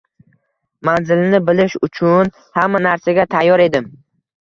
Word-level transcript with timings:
Manzilini 0.89 1.41
bilish 1.51 1.77
uchun 1.91 2.35
hamma 2.59 2.85
narsaga 2.89 3.31
tayyor 3.39 3.69
edim. 3.71 3.91